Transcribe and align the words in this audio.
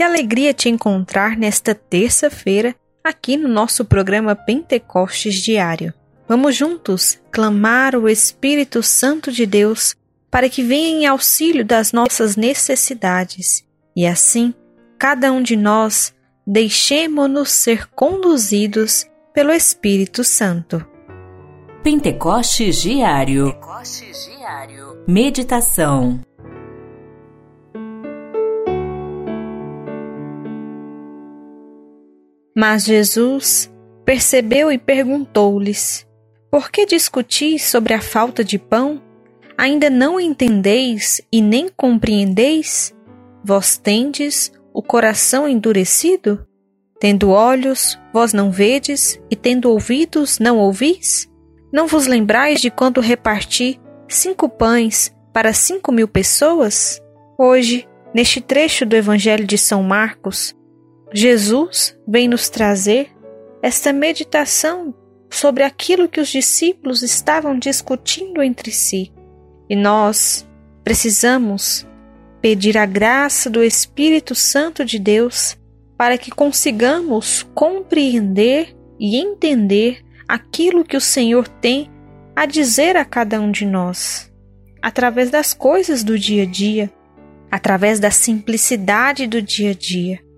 Que 0.00 0.04
alegria 0.04 0.54
te 0.54 0.70
encontrar 0.70 1.36
nesta 1.36 1.74
terça-feira 1.74 2.74
aqui 3.04 3.36
no 3.36 3.46
nosso 3.46 3.84
programa 3.84 4.34
Pentecostes 4.34 5.34
Diário. 5.34 5.92
Vamos 6.26 6.56
juntos 6.56 7.20
clamar 7.30 7.94
o 7.94 8.08
Espírito 8.08 8.82
Santo 8.82 9.30
de 9.30 9.44
Deus 9.44 9.94
para 10.30 10.48
que 10.48 10.62
venha 10.62 10.88
em 10.88 11.06
auxílio 11.06 11.66
das 11.66 11.92
nossas 11.92 12.34
necessidades 12.34 13.62
e 13.94 14.06
assim 14.06 14.54
cada 14.98 15.30
um 15.30 15.42
de 15.42 15.54
nós 15.54 16.14
deixemo-nos 16.46 17.50
ser 17.50 17.86
conduzidos 17.88 19.06
pelo 19.34 19.52
Espírito 19.52 20.24
Santo. 20.24 20.82
Pentecostes 21.82 22.80
Diário. 22.80 23.52
Pentecostes 23.52 24.30
Diário. 24.34 25.04
Meditação. 25.06 26.22
Mas 32.56 32.84
Jesus 32.84 33.72
percebeu 34.04 34.72
e 34.72 34.78
perguntou-lhes: 34.78 36.06
Por 36.50 36.70
que 36.70 36.84
discutis 36.84 37.64
sobre 37.64 37.94
a 37.94 38.00
falta 38.00 38.42
de 38.42 38.58
pão? 38.58 39.00
Ainda 39.56 39.90
não 39.90 40.18
entendeis 40.18 41.20
e 41.30 41.40
nem 41.40 41.68
compreendeis? 41.68 42.94
Vós 43.44 43.76
tendes 43.76 44.52
o 44.72 44.82
coração 44.82 45.48
endurecido? 45.48 46.46
Tendo 46.98 47.30
olhos, 47.30 47.98
vós 48.12 48.32
não 48.32 48.50
vedes, 48.50 49.18
e 49.30 49.36
tendo 49.36 49.70
ouvidos, 49.70 50.38
não 50.38 50.58
ouvis? 50.58 51.30
Não 51.72 51.86
vos 51.86 52.06
lembrais 52.06 52.60
de 52.60 52.70
quando 52.70 53.00
reparti 53.00 53.80
cinco 54.08 54.48
pães 54.48 55.14
para 55.32 55.52
cinco 55.52 55.92
mil 55.92 56.08
pessoas? 56.08 57.00
Hoje, 57.38 57.88
neste 58.14 58.40
trecho 58.40 58.84
do 58.84 58.96
Evangelho 58.96 59.46
de 59.46 59.56
São 59.56 59.82
Marcos, 59.82 60.54
Jesus 61.12 61.98
vem 62.06 62.28
nos 62.28 62.48
trazer 62.48 63.10
esta 63.60 63.92
meditação 63.92 64.94
sobre 65.28 65.64
aquilo 65.64 66.08
que 66.08 66.20
os 66.20 66.28
discípulos 66.28 67.02
estavam 67.02 67.58
discutindo 67.58 68.42
entre 68.42 68.70
si. 68.70 69.12
E 69.68 69.74
nós 69.74 70.46
precisamos 70.84 71.86
pedir 72.40 72.78
a 72.78 72.86
graça 72.86 73.50
do 73.50 73.62
Espírito 73.62 74.34
Santo 74.34 74.84
de 74.84 74.98
Deus 74.98 75.58
para 75.96 76.16
que 76.16 76.30
consigamos 76.30 77.42
compreender 77.54 78.76
e 78.98 79.16
entender 79.16 80.02
aquilo 80.28 80.84
que 80.84 80.96
o 80.96 81.00
Senhor 81.00 81.46
tem 81.46 81.90
a 82.34 82.46
dizer 82.46 82.96
a 82.96 83.04
cada 83.04 83.40
um 83.40 83.50
de 83.50 83.66
nós, 83.66 84.32
através 84.80 85.28
das 85.28 85.52
coisas 85.52 86.02
do 86.04 86.18
dia 86.18 86.44
a 86.44 86.46
dia, 86.46 86.90
através 87.50 87.98
da 87.98 88.10
simplicidade 88.10 89.26
do 89.26 89.42
dia 89.42 89.72
a 89.72 89.74
dia 89.74 90.29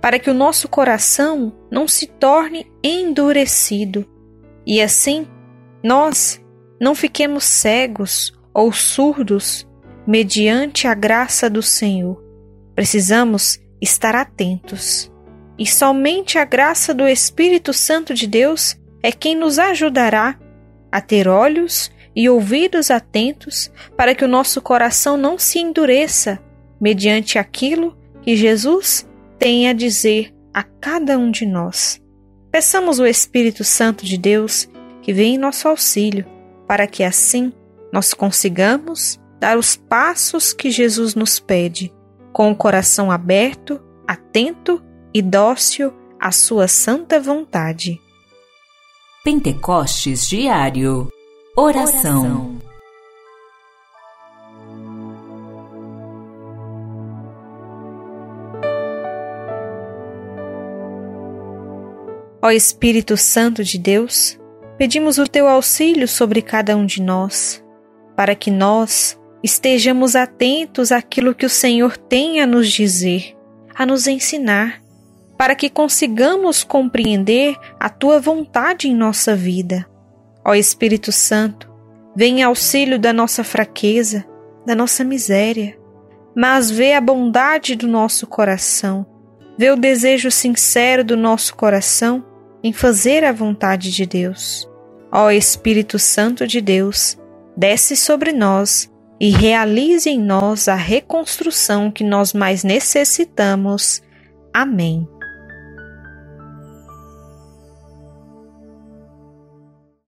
para 0.00 0.18
que 0.18 0.30
o 0.30 0.34
nosso 0.34 0.68
coração 0.68 1.52
não 1.70 1.86
se 1.86 2.06
torne 2.06 2.66
endurecido 2.82 4.06
e 4.66 4.80
assim 4.80 5.26
nós 5.82 6.40
não 6.80 6.94
fiquemos 6.94 7.44
cegos 7.44 8.32
ou 8.54 8.72
surdos 8.72 9.66
mediante 10.06 10.86
a 10.86 10.94
graça 10.94 11.48
do 11.48 11.62
Senhor. 11.62 12.22
Precisamos 12.74 13.60
estar 13.80 14.14
atentos. 14.14 15.10
E 15.58 15.66
somente 15.66 16.38
a 16.38 16.44
graça 16.44 16.94
do 16.94 17.06
Espírito 17.06 17.72
Santo 17.72 18.14
de 18.14 18.26
Deus 18.26 18.76
é 19.02 19.12
quem 19.12 19.34
nos 19.34 19.58
ajudará 19.58 20.38
a 20.90 21.00
ter 21.00 21.28
olhos 21.28 21.90
e 22.14 22.28
ouvidos 22.28 22.90
atentos 22.90 23.70
para 23.96 24.14
que 24.14 24.24
o 24.24 24.28
nosso 24.28 24.60
coração 24.62 25.16
não 25.16 25.38
se 25.38 25.58
endureça 25.58 26.40
mediante 26.80 27.38
aquilo 27.38 27.96
que 28.22 28.34
Jesus 28.36 29.06
tem 29.40 29.68
a 29.68 29.72
dizer 29.72 30.32
a 30.52 30.62
cada 30.62 31.18
um 31.18 31.30
de 31.30 31.46
nós. 31.46 31.98
Peçamos 32.52 32.98
o 32.98 33.06
Espírito 33.06 33.64
Santo 33.64 34.04
de 34.04 34.18
Deus 34.18 34.68
que 35.02 35.14
venha 35.14 35.36
em 35.36 35.38
nosso 35.38 35.66
auxílio, 35.66 36.26
para 36.68 36.86
que 36.86 37.02
assim 37.02 37.50
nós 37.90 38.12
consigamos 38.12 39.18
dar 39.40 39.56
os 39.56 39.74
passos 39.74 40.52
que 40.52 40.70
Jesus 40.70 41.14
nos 41.14 41.40
pede, 41.40 41.90
com 42.32 42.52
o 42.52 42.54
coração 42.54 43.10
aberto, 43.10 43.80
atento 44.06 44.82
e 45.14 45.22
dócil 45.22 45.92
à 46.20 46.30
sua 46.30 46.68
santa 46.68 47.18
vontade. 47.18 47.98
Pentecostes 49.24 50.28
Diário 50.28 51.08
Oração. 51.56 52.22
Oração. 52.22 52.49
Ó 62.42 62.50
Espírito 62.50 63.18
Santo 63.18 63.62
de 63.62 63.76
Deus, 63.76 64.38
pedimos 64.78 65.18
o 65.18 65.26
teu 65.26 65.46
auxílio 65.46 66.08
sobre 66.08 66.40
cada 66.40 66.74
um 66.74 66.86
de 66.86 67.02
nós, 67.02 67.62
para 68.16 68.34
que 68.34 68.50
nós 68.50 69.20
estejamos 69.42 70.16
atentos 70.16 70.90
àquilo 70.90 71.34
que 71.34 71.44
o 71.44 71.50
Senhor 71.50 71.98
tem 71.98 72.40
a 72.40 72.46
nos 72.46 72.72
dizer, 72.72 73.36
a 73.74 73.84
nos 73.84 74.06
ensinar, 74.06 74.82
para 75.36 75.54
que 75.54 75.68
consigamos 75.68 76.64
compreender 76.64 77.58
a 77.78 77.90
tua 77.90 78.18
vontade 78.18 78.88
em 78.88 78.96
nossa 78.96 79.36
vida. 79.36 79.86
Ó 80.42 80.54
Espírito 80.54 81.12
Santo, 81.12 81.70
vem 82.16 82.40
em 82.40 82.42
auxílio 82.42 82.98
da 82.98 83.12
nossa 83.12 83.44
fraqueza, 83.44 84.24
da 84.64 84.74
nossa 84.74 85.04
miséria, 85.04 85.78
mas 86.34 86.70
vê 86.70 86.94
a 86.94 87.02
bondade 87.02 87.76
do 87.76 87.86
nosso 87.86 88.26
coração, 88.26 89.04
vê 89.58 89.70
o 89.70 89.76
desejo 89.76 90.30
sincero 90.30 91.04
do 91.04 91.18
nosso 91.18 91.54
coração 91.54 92.29
em 92.62 92.72
fazer 92.72 93.24
a 93.24 93.32
vontade 93.32 93.90
de 93.90 94.06
Deus. 94.06 94.68
Ó 95.12 95.30
Espírito 95.30 95.98
Santo 95.98 96.46
de 96.46 96.60
Deus, 96.60 97.18
desce 97.56 97.96
sobre 97.96 98.32
nós 98.32 98.90
e 99.20 99.30
realize 99.30 100.08
em 100.08 100.18
nós 100.18 100.68
a 100.68 100.74
reconstrução 100.74 101.90
que 101.90 102.04
nós 102.04 102.32
mais 102.32 102.64
necessitamos. 102.64 104.02
Amém. 104.52 105.06